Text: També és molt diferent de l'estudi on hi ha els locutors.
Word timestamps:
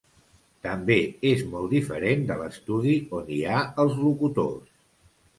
També 0.67 0.95
és 1.31 1.41
molt 1.49 1.67
diferent 1.73 2.23
de 2.31 2.37
l'estudi 2.39 2.93
on 3.19 3.29
hi 3.35 3.37
ha 3.51 3.59
els 3.85 3.93
locutors. 4.07 4.73